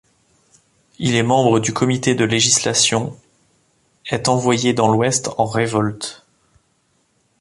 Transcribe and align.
Il 0.97 1.13
est 1.13 1.21
membre 1.21 1.59
du 1.59 1.73
comité 1.73 2.15
de 2.15 2.25
législation, 2.25 3.15
est 4.07 4.29
envoyé 4.29 4.73
dans 4.73 4.87
l'Ouest 4.91 5.29
en 5.37 5.45
révolte. 5.45 6.25